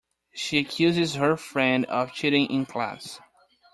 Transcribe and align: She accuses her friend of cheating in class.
She 0.33 0.57
accuses 0.57 1.13
her 1.13 1.37
friend 1.37 1.85
of 1.85 2.11
cheating 2.11 2.47
in 2.49 2.65
class. 2.65 3.19